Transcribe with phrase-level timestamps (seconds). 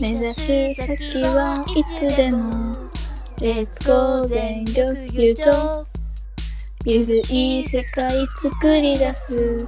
[0.00, 2.48] 目指す先はいつでも。
[3.38, 5.86] Let's go 全力友情
[6.86, 9.66] ゆるい世界作り出す。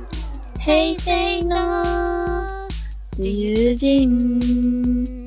[0.60, 2.68] 平成の
[3.18, 5.24] 自由人。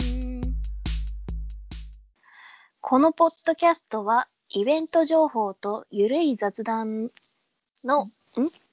[2.80, 7.10] このポッドキャストはイベント情報とゆるい雑談
[7.84, 8.12] の、ん？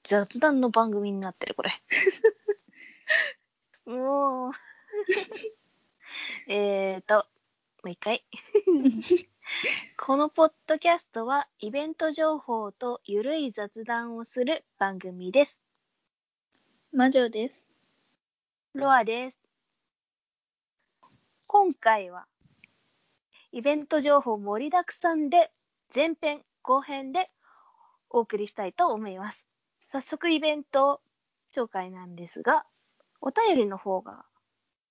[0.04, 1.72] 雑談の番組になってるこれ。
[3.92, 4.52] もう。
[6.52, 7.22] えーと、も
[7.84, 8.24] う一回。
[9.96, 15.60] このポッドキャストはイベント情報とゆるい雑談をする番組です。
[16.90, 17.64] 魔女です
[18.74, 19.40] ロアです。
[21.46, 22.26] 今回は
[23.52, 25.52] イベント情報盛りだくさんで
[25.94, 27.30] 前編後編で
[28.08, 29.46] お送りしたいと思います。
[29.92, 31.00] 早速イベント
[31.54, 32.66] 紹介なんですが、
[33.20, 34.24] お便りの方が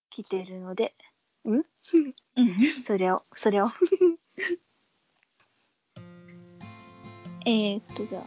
[0.10, 1.09] 来てるので、ん
[1.53, 2.60] うん。
[2.85, 3.65] それを、それを。
[7.46, 8.23] えー、っとじゃあ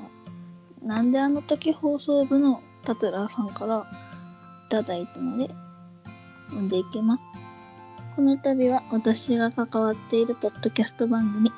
[0.84, 3.86] なんであの時放送部のタトラーさんから
[4.66, 5.54] いただいたので
[6.48, 7.22] 読んでいきます。
[8.16, 11.52] この度は私が関わっているポッドキャスト番組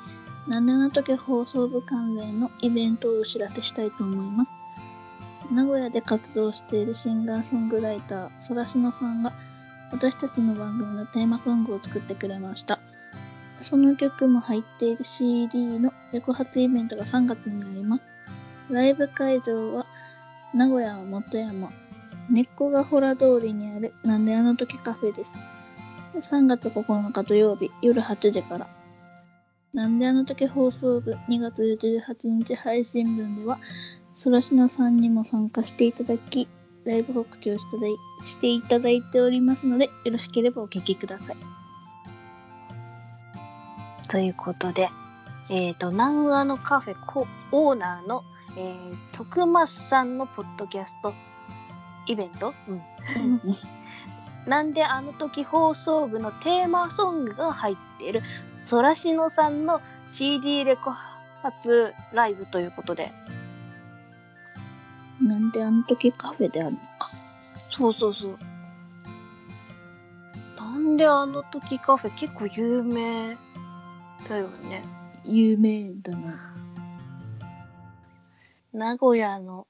[0.47, 4.51] なんであの時放送部関連のイベントをお知らせしたいと思います。
[5.51, 9.33] 名古屋で活動しているシンガーソングライターそらしのさんが
[9.91, 12.79] 私たちの番組のテーマソングを作ってくれました
[13.61, 18.03] その曲も入っている CD のレコ発イベントが3月にあります。
[18.69, 19.85] ライブ会場は
[20.53, 21.71] 名古屋元山、
[22.29, 25.39] 根っこがホラ通りにあるなんであの時カフェです。
[26.13, 28.67] 3月9日土曜日夜8時から。
[29.73, 33.59] なんであの時放送部2月18日配信分では、
[34.17, 36.47] そらしのさんにも参加していただき、
[36.85, 41.37] ライブ告知をしていただいしていただいておりますので、よろしければお聞きください。
[44.07, 44.89] ということで、
[45.51, 48.23] えっ、と、南アのカフェコオーナーの、
[48.55, 51.13] えー、徳松さんのポッドキャスト
[52.07, 53.41] イベント、うん、
[54.47, 58.21] なんであの時放送部のテーマソングが入っている、
[58.61, 60.91] そらしのさんの CD レコ
[61.41, 63.11] 発ライブということで。
[65.25, 67.07] なんであの時カフェであるのか。
[67.07, 68.37] そうそうそう。
[70.55, 73.35] なんであの時カフェ結構有名
[74.29, 74.83] だよね。
[75.23, 76.55] 有名だな。
[78.71, 79.65] 名古屋の、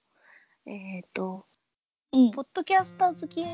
[0.65, 1.45] えっ、と、
[2.11, 3.45] うんポッドキャスター好き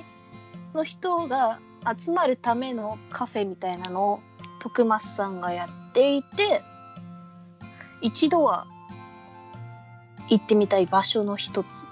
[0.74, 1.60] の人が
[1.98, 4.20] 集まるためのカフェみたいなのを
[4.60, 6.62] 徳松さんがやっていて、
[8.02, 8.66] 一度は
[10.32, 11.86] 行ってみたい場所の一つ。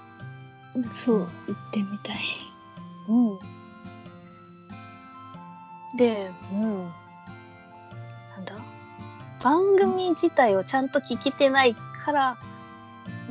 [0.94, 2.16] そう、行ってみたい。
[3.08, 3.38] うん。
[5.98, 6.84] で、うん。
[6.84, 8.54] なんだ？
[9.42, 12.38] 番組自体をちゃんと聞けてないから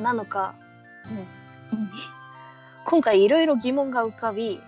[0.00, 0.54] なのか、
[1.72, 1.90] うん、うん。
[2.84, 4.60] 今回いろいろ疑問が浮かび、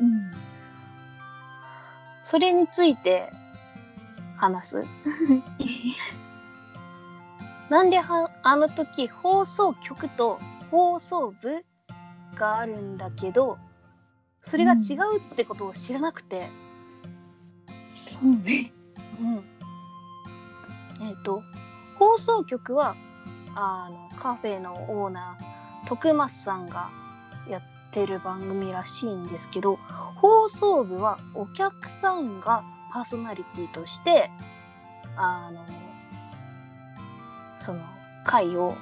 [0.00, 0.32] うん。
[2.22, 3.32] それについて
[4.36, 4.84] 話す。
[7.70, 10.38] なんではあの時放送局と
[10.70, 11.64] 放送部
[12.34, 13.58] があるんだけど、
[14.42, 16.48] それが違うってことを知らなくて、
[17.92, 18.72] そうね。
[19.20, 19.44] うん。
[21.06, 21.42] えっ、と、
[21.98, 22.96] 放送局は、
[23.54, 26.90] あの、カフェのオーナー、徳松さんが
[27.48, 29.76] やってる番組らしいんですけど、
[30.16, 34.30] 放送部はお客さんがパーソナリティとして、
[35.16, 35.64] あの、
[37.58, 37.80] その、
[38.24, 38.76] 回を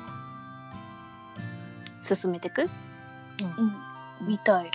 [2.03, 2.63] 進めていく？
[2.63, 2.67] う
[4.25, 4.29] ん。
[4.29, 4.71] みたい。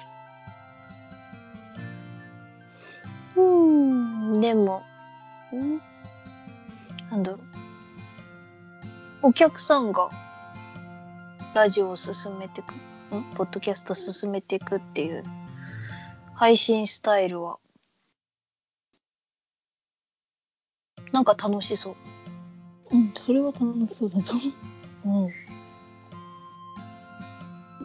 [3.35, 4.83] うーん、でも、
[5.53, 5.79] ん
[7.11, 7.41] なんだろう。
[9.23, 10.09] お客さんが
[11.53, 12.73] ラジオを進めていく、
[13.15, 13.23] ん？
[13.35, 15.23] ポッドキャスト進めていくっていう
[16.33, 17.57] 配信スタイルは、
[21.11, 21.95] なんか楽しそう。
[22.91, 24.33] うん、それは楽しそうだぞ。
[25.05, 25.29] うん。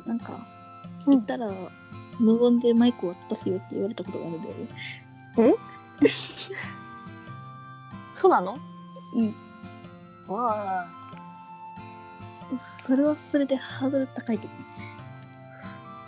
[0.06, 0.46] なんか、
[1.06, 1.50] うん行ったら、
[2.20, 4.69] 無言でマイクを渡すよって言われたことがあるんだよね。
[8.14, 8.58] そうなの？
[9.14, 9.34] うん。
[10.28, 10.87] わあ。
[12.87, 14.60] それはそれでハードル高いけどね。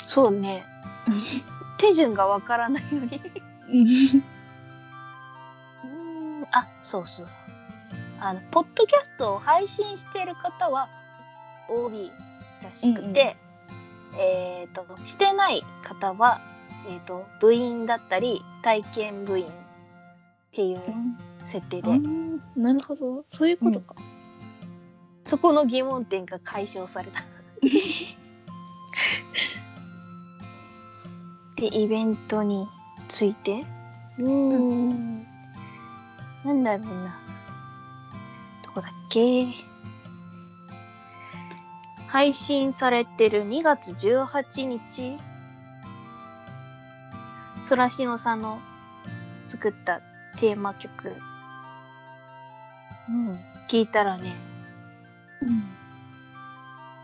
[0.05, 0.65] そうね。
[1.79, 3.21] 手順がわからないのに。
[3.73, 4.23] うん
[6.53, 7.27] あ、そうそう。
[8.21, 10.89] あの、ポッドキャストを配信している方は
[11.69, 12.11] OB
[12.63, 13.37] らしくて、
[14.19, 16.41] えっ、と、してない方は、
[16.89, 19.49] えっ、と、部員だったり、体験部員っ
[20.53, 23.25] ていううん設定あで、ーなるほど。
[23.33, 23.95] そういうことか。
[25.25, 27.23] そこの疑問点が解消された。
[31.57, 32.69] で、イベントに
[33.09, 33.65] ついて
[34.19, 35.27] うーん。
[36.45, 37.24] なんだろうな。
[38.75, 39.47] どこだっけ？
[42.09, 45.19] 配信されてる2月18日、
[47.63, 48.59] ソラシノさんの
[49.47, 50.01] 作った
[50.39, 51.13] テーマ曲、
[53.09, 53.39] うん、
[53.69, 54.35] 聞いたらね、
[55.43, 55.63] うん。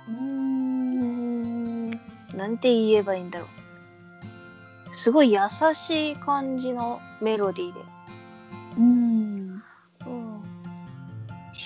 [0.09, 1.91] うーん、
[2.37, 3.49] なんて言えばいいんだろう。
[4.97, 5.39] すごい優
[5.75, 7.81] しい感じのメロディーで、
[8.77, 9.30] うん。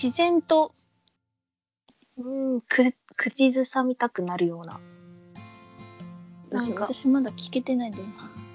[0.05, 0.75] 自然と、
[2.19, 4.79] うん、く、口ずさみたくなるような。
[6.51, 8.05] なんか、私まだ聞けてないんだよ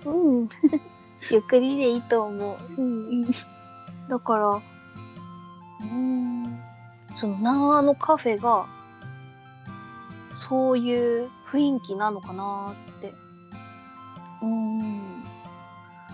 [0.06, 0.12] な。
[0.12, 0.50] うん。
[1.32, 2.58] ゆっくりでいいと思う。
[2.80, 3.32] うん。
[4.08, 4.62] だから、
[5.82, 6.60] うん、
[7.18, 8.68] その長野カフェが、
[10.36, 13.12] そういう雰囲気なのかなって
[14.44, 15.24] うん。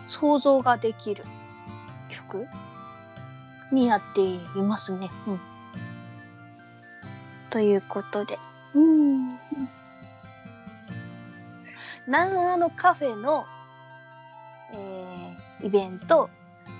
[0.07, 1.25] 想像ができる
[2.07, 2.47] 曲
[3.71, 5.09] になっていますね。
[5.27, 5.39] うん。
[7.49, 8.37] ということで、
[8.73, 9.39] うん。
[12.07, 13.45] 長野カフェの、
[14.73, 16.29] えー、イベント、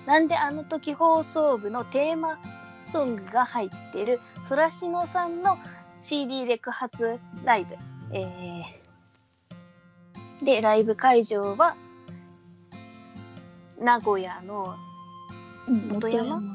[0.05, 2.37] なんであの時放送部のテーマ
[2.91, 5.57] ソングが入ってる、ソラシノさんの
[6.01, 7.75] CD レク発ライブ。
[8.11, 11.75] えー、で、ライブ会場は、
[13.79, 14.75] 名古屋の
[15.67, 16.54] うん元山？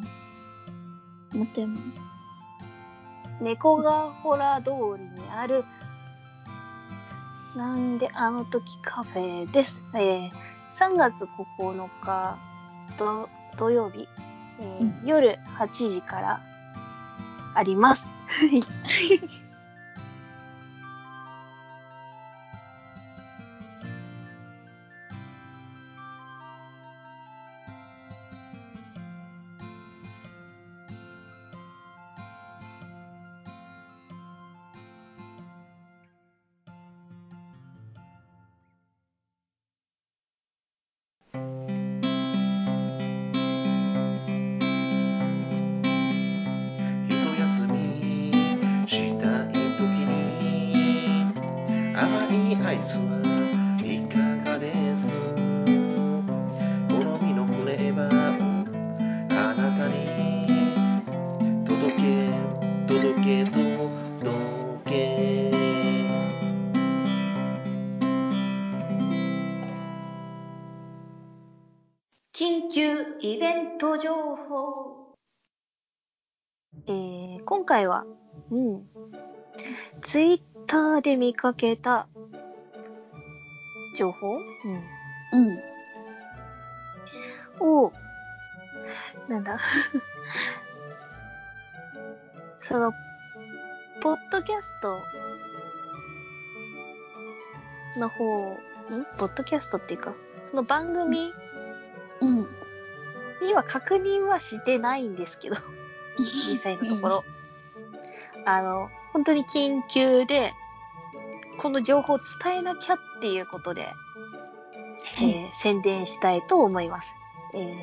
[3.41, 5.65] 猫がホラ通りにある、
[7.56, 9.82] なんであの時カフェです。
[9.94, 10.31] えー、
[10.73, 12.38] 3月9日
[12.99, 14.06] 土土曜日、
[14.61, 15.06] えーうん。
[15.06, 16.41] 夜8時から
[17.55, 18.09] あります。
[76.87, 78.04] えー、今回は、
[78.50, 78.87] うん、
[80.02, 82.06] ツイッターで見かけた
[83.96, 84.42] 情報、うん、
[85.32, 85.58] うん。
[87.60, 87.92] を、
[89.28, 89.58] なんだ、
[92.60, 92.92] その、
[94.00, 94.98] ポッドキャスト
[98.00, 98.56] の方、ん？
[99.19, 100.14] ポッドキャストっていうか、
[100.44, 101.32] その番組
[102.20, 102.60] うん。
[103.50, 105.57] には確認はしてないんですけど、
[106.19, 107.25] 実際のところ。
[108.47, 110.54] あの、本当に緊急で、
[111.59, 113.92] この情報を伝えなきゃっていうことで、
[115.19, 117.12] えー宣伝したいと思います。
[117.54, 117.75] えー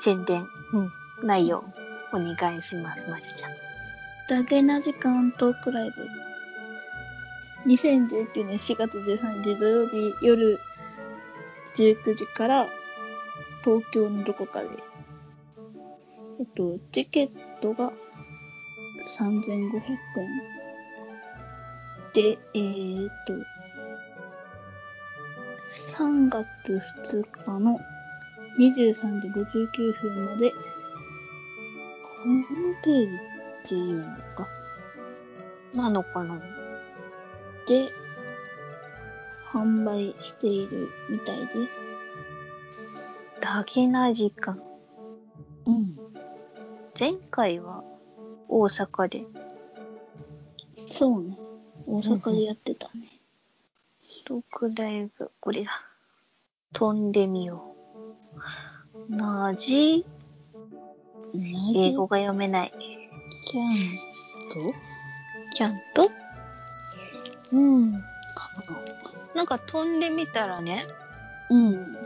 [0.00, 0.92] 宣伝、うん、
[1.22, 1.64] 内容、
[2.12, 3.52] お願いします、まじちゃん。
[4.28, 6.08] だけな時間トークライブ。
[7.66, 10.58] 2019年4月13日土曜日夜
[11.76, 12.68] 19時から
[13.64, 14.68] 東京のどこかで。
[16.40, 17.92] えっと、チケットが
[19.18, 20.62] 3500円。
[22.12, 23.32] で、えー、っと、
[25.72, 27.78] 3月2日の
[28.58, 32.44] 23時59分まで、ホーム
[32.82, 33.16] ページ
[33.64, 34.48] っていうのか。
[35.74, 36.38] なのかな
[37.66, 37.88] で、
[39.52, 41.81] 販売しているみたいです。
[43.42, 44.62] だけな時間。
[45.66, 45.96] うん。
[46.98, 47.82] 前回は
[48.48, 49.24] 大阪で、
[50.86, 51.36] そうね。
[51.84, 53.08] 大阪でやってたね。
[54.24, 55.70] トークライブ、これだ。
[56.72, 57.74] 飛んでみよ
[59.10, 59.16] う。
[59.16, 60.06] なじ、
[61.74, 62.72] 英語が読めない。
[63.50, 63.68] キャン
[64.50, 64.72] と
[65.56, 66.08] ちゃんと
[67.50, 67.92] うん。
[67.92, 68.50] か
[69.34, 70.86] なんか飛んでみたらね、
[71.50, 71.96] うん。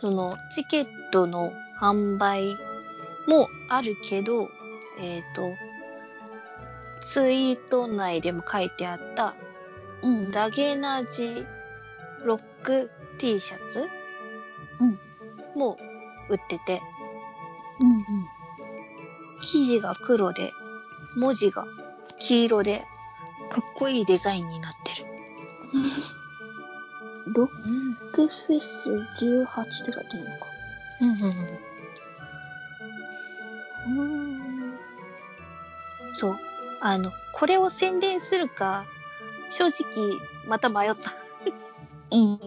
[0.00, 2.56] そのチケットの販売
[3.26, 4.48] もあるけど、
[5.00, 5.50] えっ、と、
[7.02, 9.34] ツイート内でも書いてあった、
[10.02, 10.30] うん。
[10.30, 11.44] ダゲナジ
[12.24, 13.88] ロック T シャツ？
[14.80, 14.98] うん
[15.58, 15.78] も
[16.28, 16.80] 売ってて、
[17.80, 18.04] うん。
[19.42, 20.52] 生地が黒で、
[21.16, 21.66] 文字が
[22.18, 22.84] 黄色で、
[23.50, 25.06] かっこいいデザインになってる。
[27.34, 27.48] ロッ
[28.18, 30.46] クフェス18って書いてあるのか。
[31.00, 31.20] うんうん
[33.86, 34.78] うん。
[36.14, 36.36] そう。
[36.80, 38.86] あの、これを宣伝するか、
[39.50, 41.14] 正直、また迷った。
[42.10, 42.38] うん。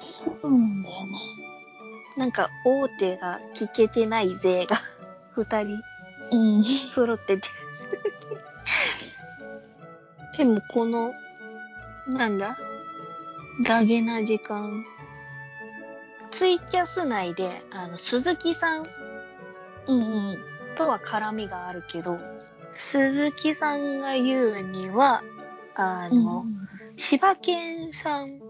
[0.00, 1.12] そうなんだよね。
[2.16, 4.82] なんか、大手が聞けてない勢が、
[5.36, 5.80] 二人
[6.32, 6.64] うん。
[6.64, 7.48] 揃ってて。
[10.36, 11.14] でも、この、
[12.08, 12.58] なんだ？
[13.64, 14.84] ダゲな時間。
[16.30, 18.86] ツイキャス内で、あの、鈴木さん
[19.86, 20.38] うんうん。
[20.76, 22.18] とは絡みがあるけど、
[22.72, 25.22] 鈴木さんが言うには、
[25.74, 26.44] あの、
[26.96, 28.40] 柴犬さん、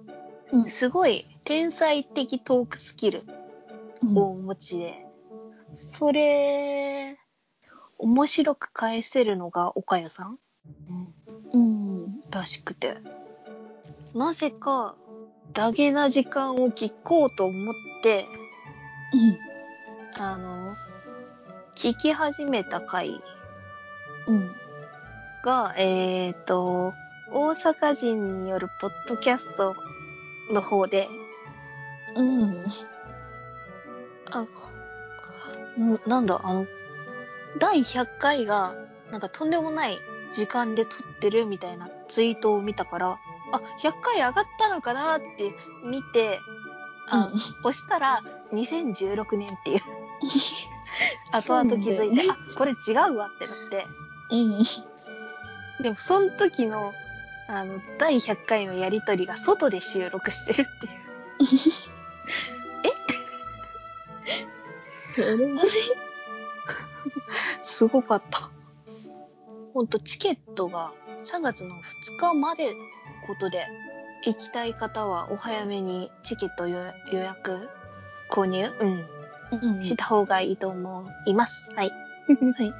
[0.50, 3.20] うんすごい天才的トークスキル
[4.02, 4.18] うん。
[4.18, 5.06] をお持ちで、
[5.74, 7.18] それ、
[7.98, 10.38] 面白く返せるのが岡谷さん
[11.52, 12.20] うん。
[12.30, 12.96] らしくて、
[14.14, 14.94] なぜか、
[15.52, 18.26] ダゲな時間を聞こうと思って、
[20.14, 20.76] あの、
[21.74, 23.20] 聞き始めた回
[24.26, 24.54] うん。
[25.44, 26.92] が、えっ、と、
[27.32, 29.74] 大阪人によるポッドキャスト
[30.52, 31.08] の方で、
[32.16, 32.64] うん。
[34.30, 36.66] あ、んなんだ、あの、
[37.58, 38.74] 第100回が、
[39.10, 39.98] なんかとんでもない
[40.32, 43.18] 時間で撮ってるみたいなツイートを見たから、
[43.52, 45.52] あ、100回上がったのかなって
[45.84, 46.40] 見て、
[47.08, 47.30] あ、
[47.64, 49.80] 押したら2016年っていう、
[51.32, 53.86] 後々気づいて、そうあ、これ違うわってなって、
[54.30, 54.62] うん。
[55.82, 56.92] でもその時の、
[57.48, 60.98] あの、第100回のやりとりが外で収録してるっていう。
[64.88, 65.60] それはね。
[67.62, 68.50] すごかった。
[69.72, 72.74] ほんと、チケットが3月の2日まで
[73.28, 73.66] ことで、
[74.24, 76.78] 行きたい方はお早めにチケット予
[77.12, 77.68] 予約、
[78.30, 79.06] 購入、うん、
[79.62, 81.70] うんした方がいいと思います。
[81.76, 81.90] はい。
[82.56, 82.74] はい。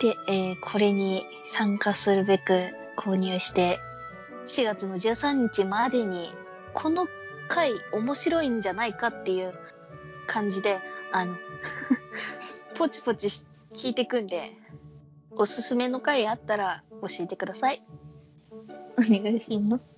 [0.00, 2.52] で、えーこれに参加するべく
[2.96, 3.78] 購入して、
[4.46, 6.32] 4月の13日までに、
[6.74, 7.06] この
[7.48, 9.54] 回面白いんじゃないかっていう
[10.26, 10.80] 感じで、
[11.12, 11.36] あの、
[12.74, 14.52] ポチポチし聞いてくんで、
[15.36, 17.82] おすすめの回あったら教えてください。
[18.96, 19.91] お願いします。